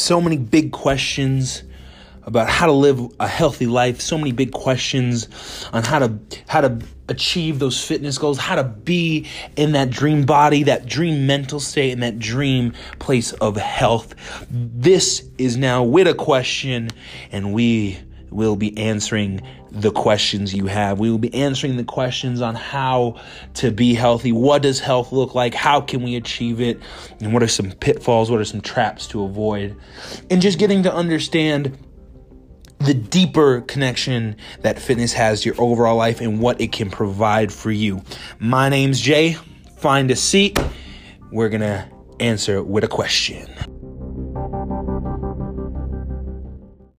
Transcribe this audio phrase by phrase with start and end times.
[0.00, 1.62] so many big questions
[2.24, 5.28] about how to live a healthy life, so many big questions
[5.72, 9.26] on how to how to achieve those fitness goals, how to be
[9.56, 14.14] in that dream body, that dream mental state, and that dream place of health.
[14.50, 16.90] This is now with a question,
[17.32, 17.98] and we
[18.30, 19.40] will be answering
[19.70, 20.98] the questions you have.
[20.98, 23.20] We will be answering the questions on how
[23.54, 24.32] to be healthy.
[24.32, 25.54] What does health look like?
[25.54, 26.80] How can we achieve it?
[27.20, 28.30] And what are some pitfalls?
[28.30, 29.76] What are some traps to avoid?
[30.30, 31.76] And just getting to understand
[32.78, 37.52] the deeper connection that fitness has to your overall life and what it can provide
[37.52, 38.02] for you.
[38.38, 39.36] My name's Jay.
[39.76, 40.58] Find a seat.
[41.30, 41.86] We're going to
[42.20, 43.48] answer with a question.